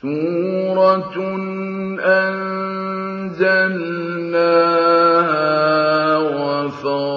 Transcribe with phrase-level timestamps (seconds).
[0.00, 1.16] سُورَةٌ
[2.04, 3.56] أَنزَلْنَاهَا
[6.16, 7.15] وَفَرَضْنَاهَا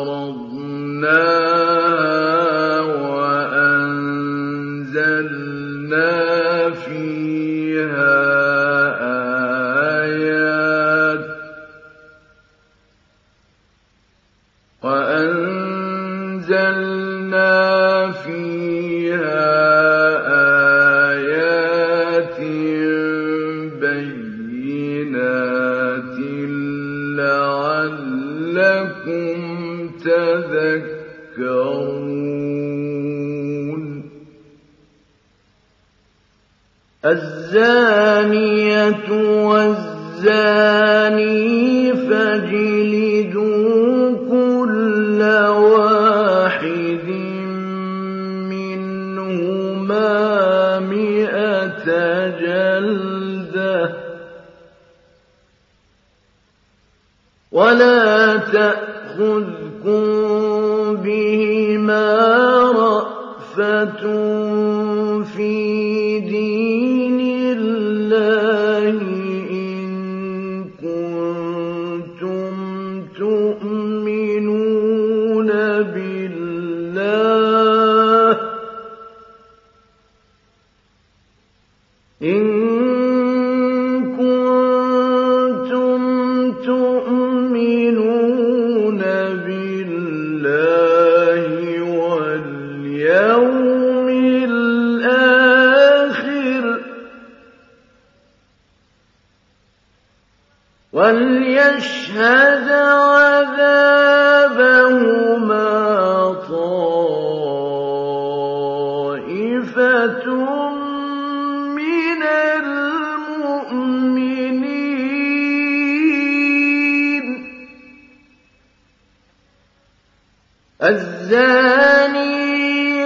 [37.49, 39.09] الزَّانِيَةُ
[39.49, 40.33] وَالزَّانِي
[42.09, 43.49] فَاجْلِدُوا
[44.29, 47.07] كُلَّ وَاحِدٍ
[48.53, 50.13] مِّنْهُمَا
[50.79, 51.87] مِائَةَ
[52.41, 53.89] جَلْدَةٍ ۖ.
[57.51, 58.88] وَلَا تَأْخُذْكُم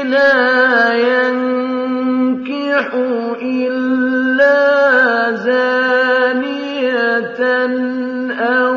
[0.03, 2.87] لَا يَنكِحُ
[3.41, 4.61] إِلَّا
[5.47, 7.41] زَانِيَةً
[8.39, 8.75] أَوْ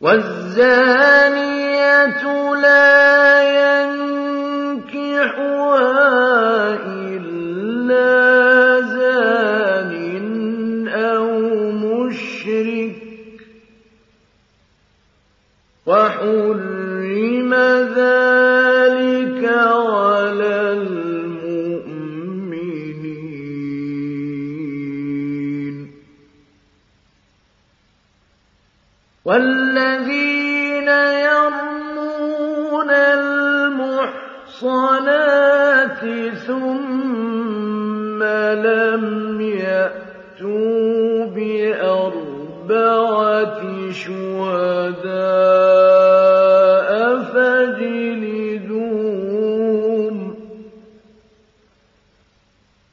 [0.00, 1.42] وَالزَّانِيَةُ
[2.54, 5.00] لَا يَنكِحُهَا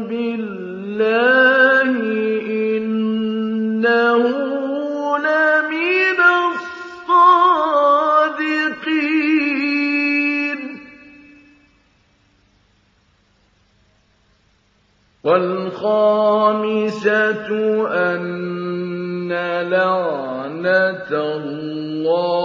[0.10, 1.92] بِاللَّهِ
[2.78, 4.24] إِنَّهُ
[5.18, 7.40] لَمِنَ الصَّادِقِينَ
[10.76, 10.78] ۚ.
[15.26, 16.46] وَالْخَامِسَةُ
[21.14, 22.45] اللَّهِ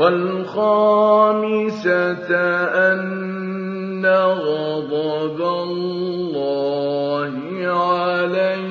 [0.00, 1.90] وَالْخَامِسَةَ
[2.92, 7.32] أَنَّ غَضَبَ اللَّهِ
[7.66, 8.69] عَلَيْهَا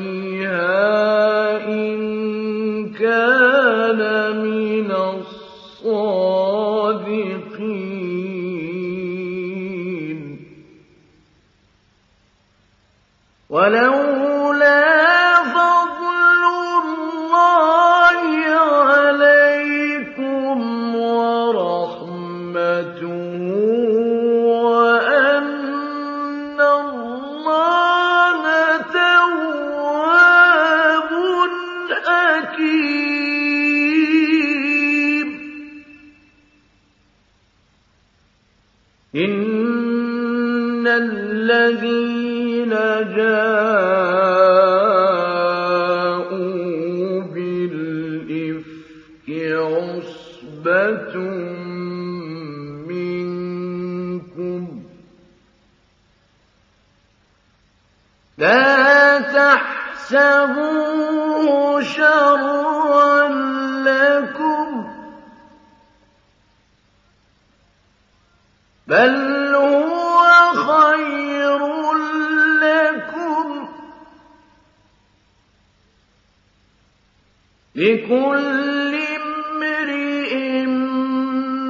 [77.90, 80.34] لِكُلِّ امْرِئٍ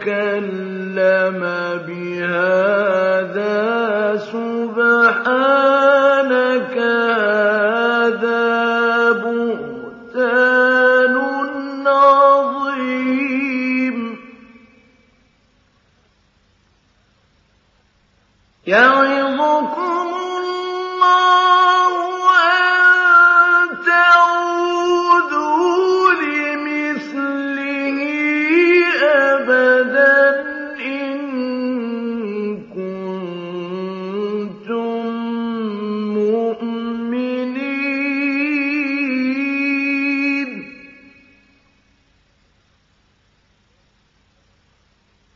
[0.00, 1.40] تكلم
[1.86, 1.99] به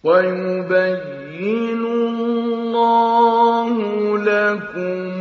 [0.05, 3.69] ويبين الله
[4.19, 5.14] لكم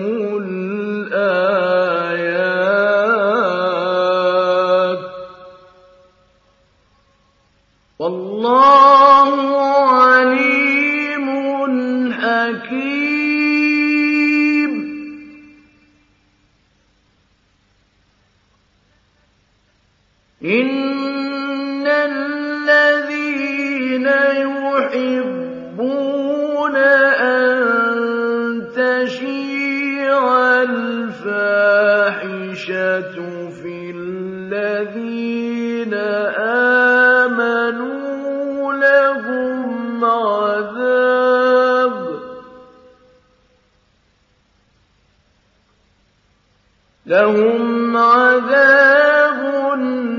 [47.06, 49.74] لهم عذاب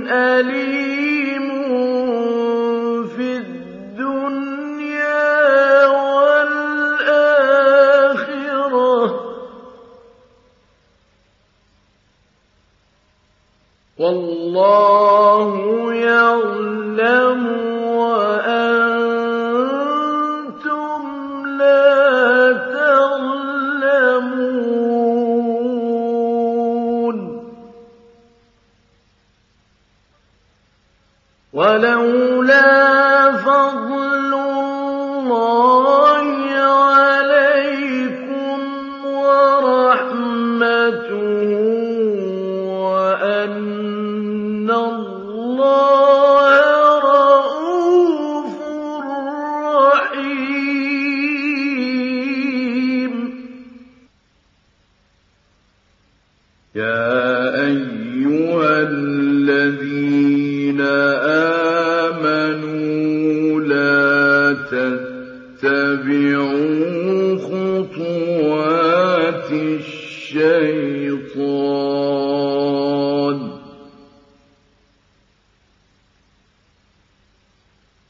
[0.08, 1.48] أليم
[3.08, 4.66] في الدنيا
[5.86, 6.64] والآخرة.
[13.98, 15.93] والله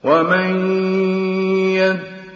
[0.04, 0.52] ومن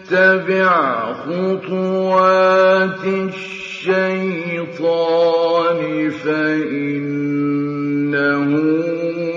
[0.09, 0.73] يتبع
[1.13, 4.59] خطوات الشيطان
[6.09, 7.39] فإنه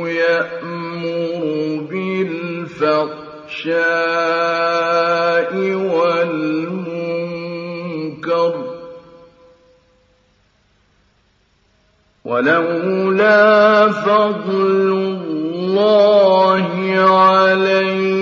[0.09, 1.43] يأمر
[1.91, 3.13] بالفحشاء
[5.95, 6.93] والمنكر
[12.25, 14.93] ولولا فضل
[15.73, 16.67] الله
[16.99, 18.22] عليه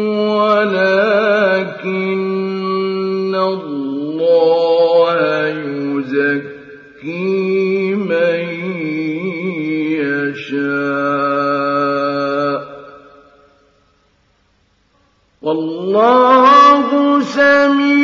[15.95, 18.00] الله سميع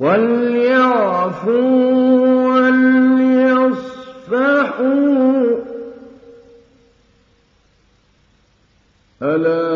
[0.00, 1.60] وليعفوا
[2.46, 3.80] وليصفحوا.
[9.22, 9.69] ألا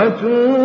[0.00, 0.59] وَتُوبُوا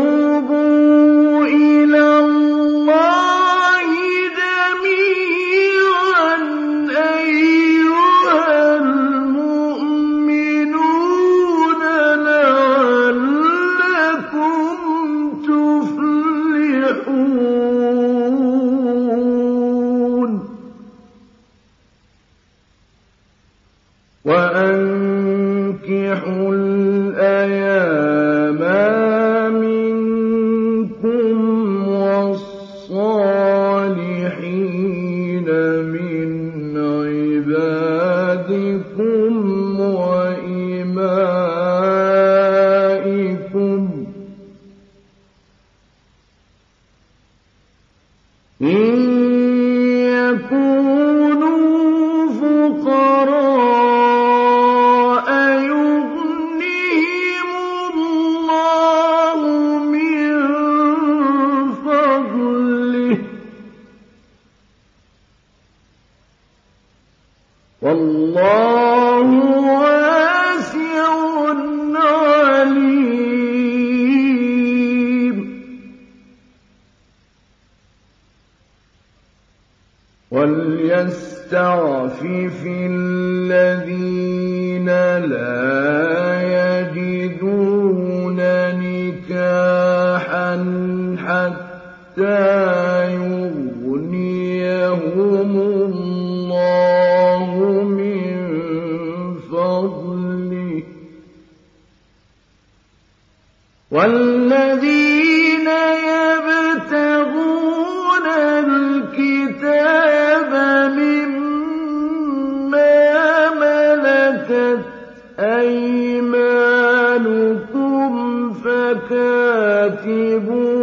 [118.98, 120.75] فَكَاتِبُوهُمْ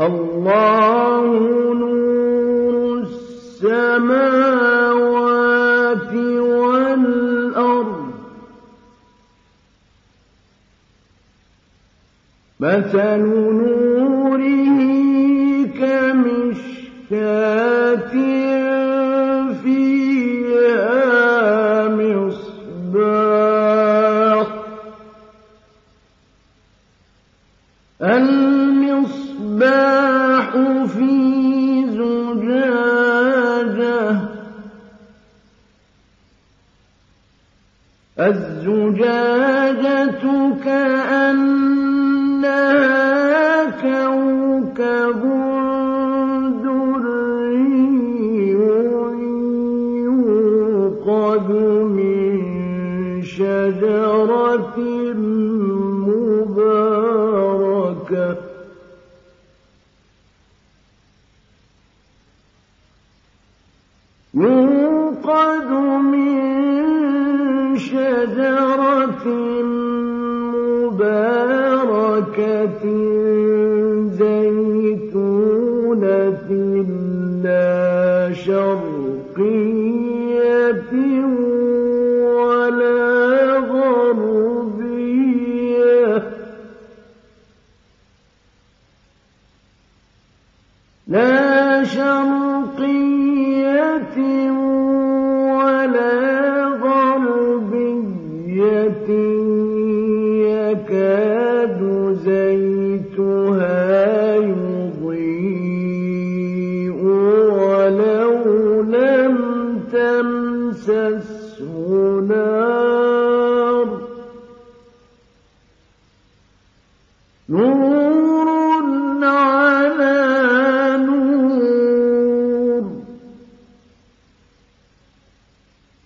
[0.00, 1.22] الله
[1.74, 4.14] نور السماوات
[6.38, 8.10] والأرض.
[12.60, 13.73] مثل نور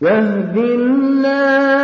[0.03, 1.78] يهدي الله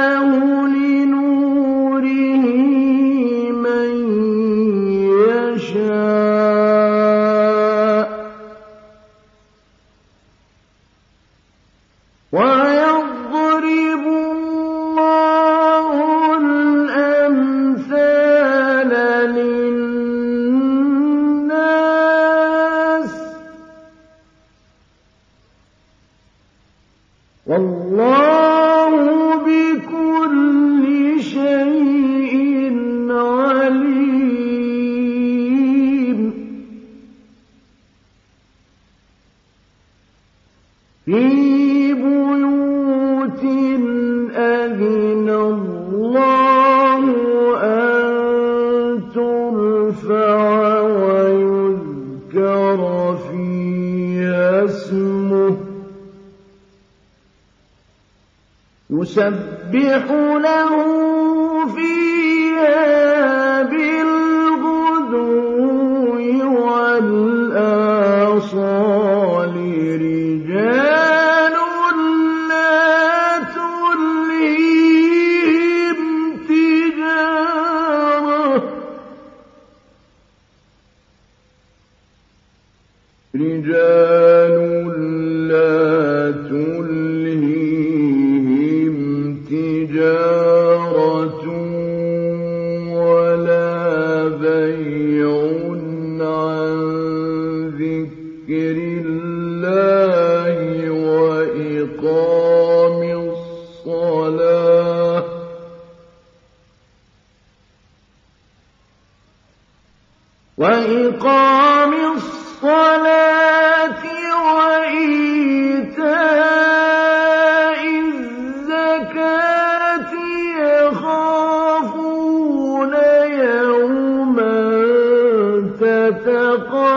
[59.14, 59.43] سبح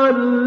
[0.08, 0.47] وَالْمَوْتِ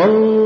[0.00, 0.39] والله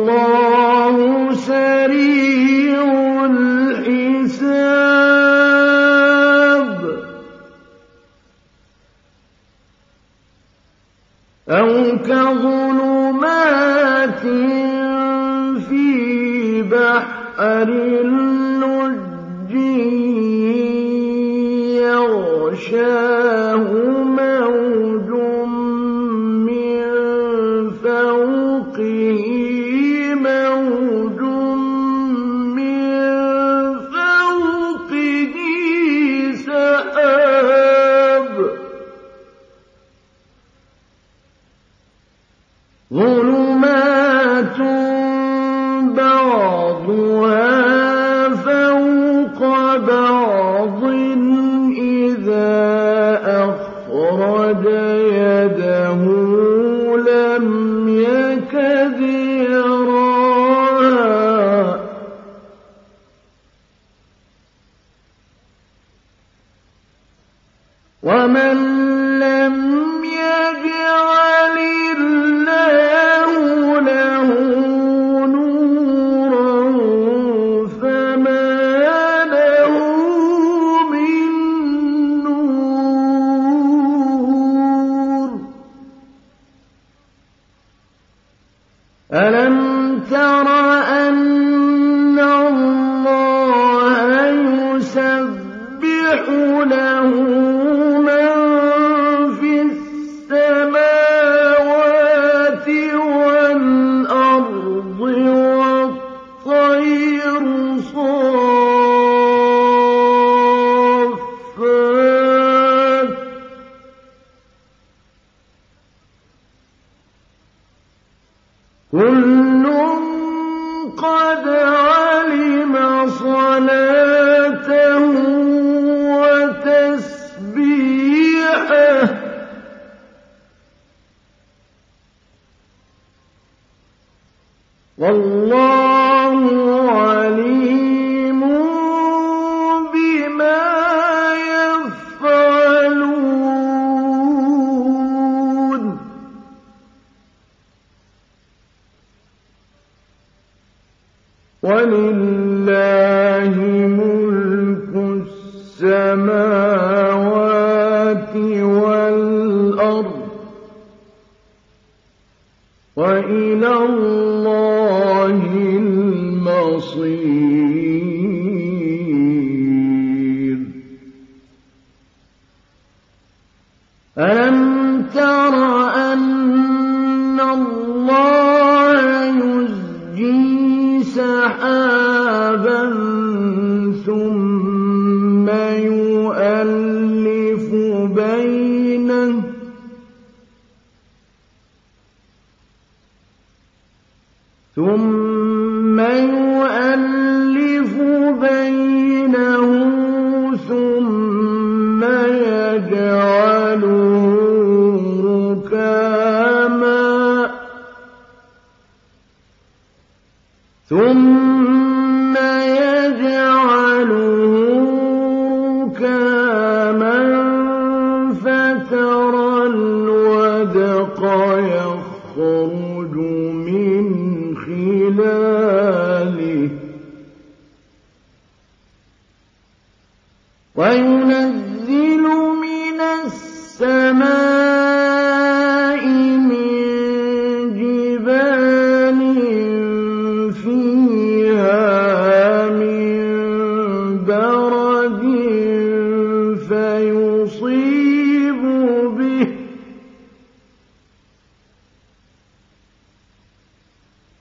[135.04, 135.73] والله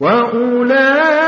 [0.00, 1.21] وَأُولَٰئِكَ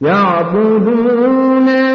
[0.00, 1.85] يعبدونني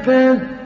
[0.00, 0.59] ملكت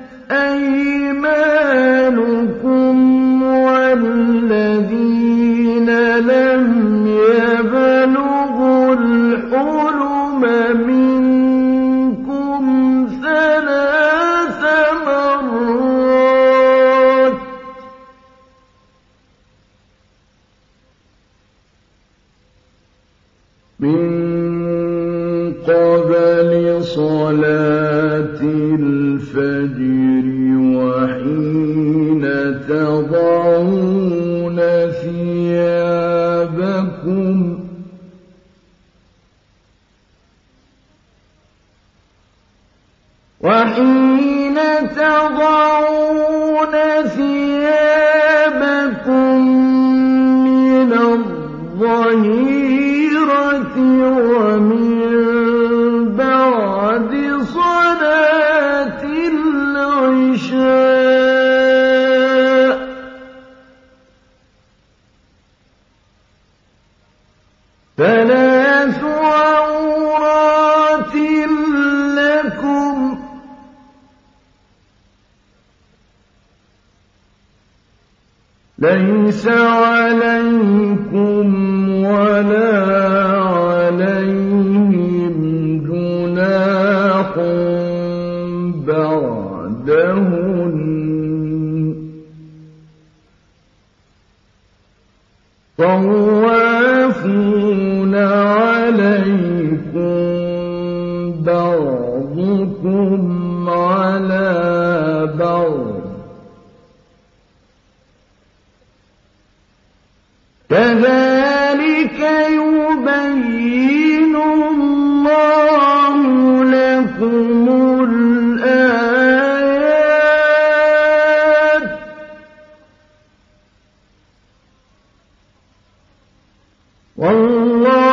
[127.18, 128.05] والله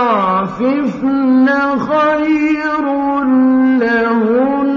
[0.00, 1.48] يستعففن
[1.78, 2.84] خير
[3.78, 4.70] لهن.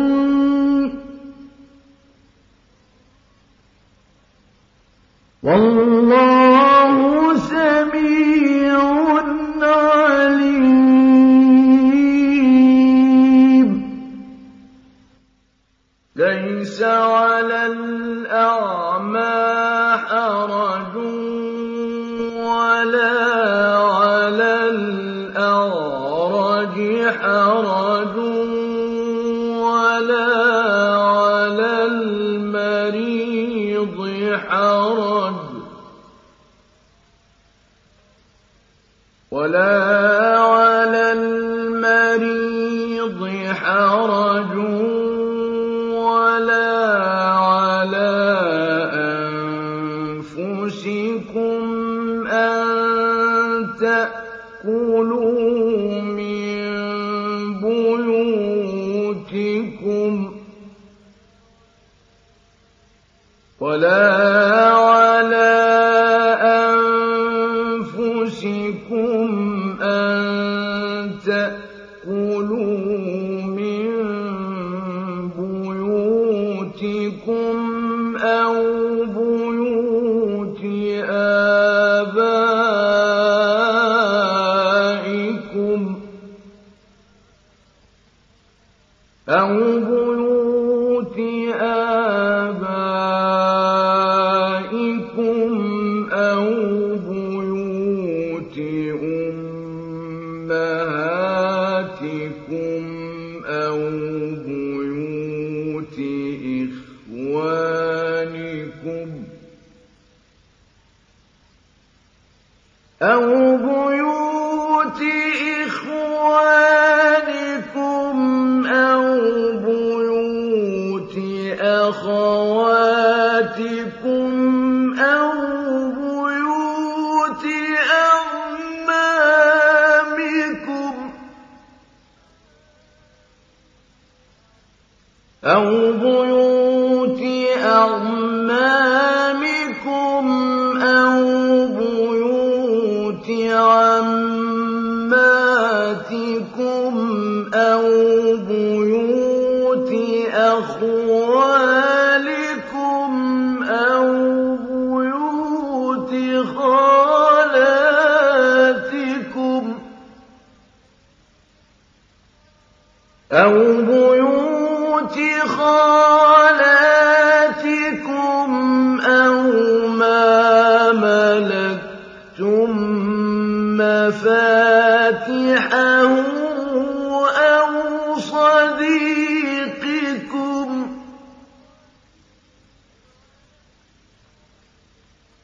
[5.44, 6.96] والله
[7.38, 8.80] سميع
[9.62, 10.54] عليم.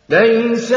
[0.09, 0.73] ليس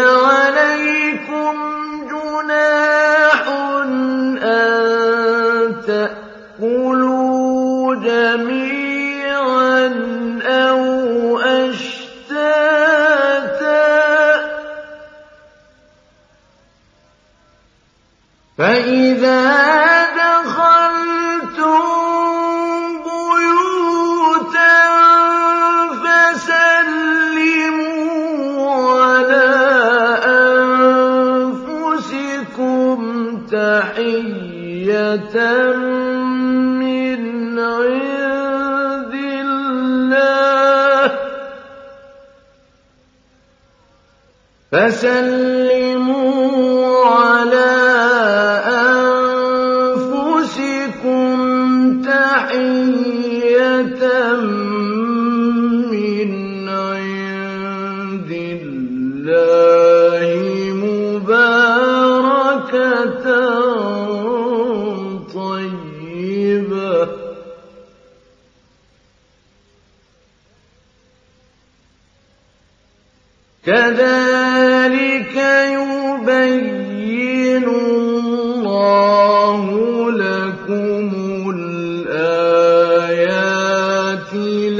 [73.66, 75.36] كَذَٰلِكَ
[75.78, 79.62] يُبَيِّنُ اللَّهُ
[80.10, 81.08] لَكُمُ
[81.54, 82.42] الْآيَاتِ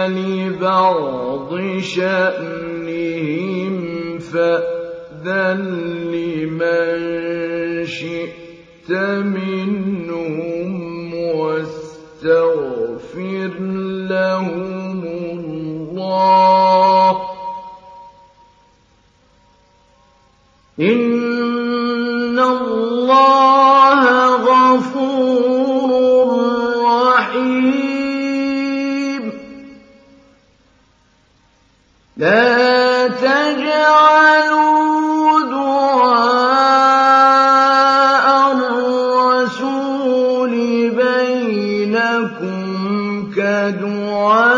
[0.08, 1.50] لبعض
[1.80, 3.74] شأنهم
[4.18, 5.60] فأذن
[6.12, 9.33] لمن شئت من
[32.16, 34.70] لا تجعلوا
[35.50, 36.54] دعاء
[38.52, 39.70] الرسول
[40.90, 42.56] بينكم
[43.36, 44.54] كدعاء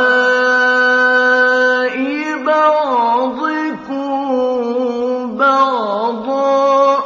[2.46, 4.16] بعضكم
[5.36, 6.96] بعضا.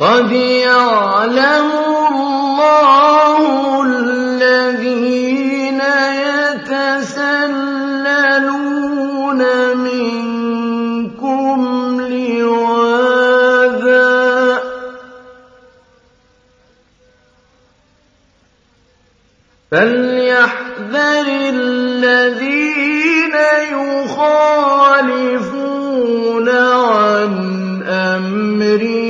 [0.00, 1.83] قد يعلم
[19.74, 23.36] فليحذر الذين
[24.04, 25.28] يخالفون
[26.48, 27.32] عن
[27.82, 29.03] أمره